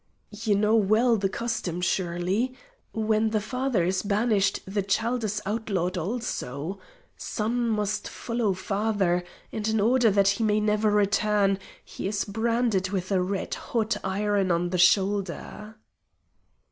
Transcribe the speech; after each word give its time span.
"You 0.31 0.55
know 0.55 0.75
well 0.75 1.15
the 1.15 1.29
custom, 1.29 1.79
surely? 1.79 2.55
When 2.91 3.29
the 3.29 3.39
father 3.39 3.83
is 3.83 4.01
banished 4.01 4.61
the 4.65 4.81
child 4.81 5.23
is 5.23 5.43
outlawed 5.45 5.95
also. 5.95 6.79
Son 7.15 7.69
must 7.69 8.07
follow 8.09 8.53
father, 8.55 9.23
and 9.51 9.67
in 9.67 9.79
order 9.79 10.09
that 10.09 10.29
he 10.29 10.43
may 10.43 10.59
never 10.59 10.89
return, 10.89 11.59
he 11.85 12.07
is 12.07 12.25
branded 12.25 12.89
with 12.89 13.11
a 13.11 13.21
red 13.21 13.53
hot 13.53 13.95
iron 14.03 14.49
on 14.49 14.71
the 14.71 14.79
shoulder." 14.79 15.75